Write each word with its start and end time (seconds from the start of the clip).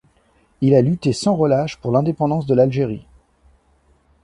Il 0.61 0.73
a 0.73 0.81
lutté 0.81 1.13
sans 1.13 1.35
relâche 1.35 1.77
pour 1.77 1.91
l'indépendance 1.91 2.47
de 2.47 2.55
l'Algérie. 2.55 3.05